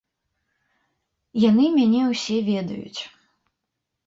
[1.49, 3.01] Яны мяне ўсе ведаюць.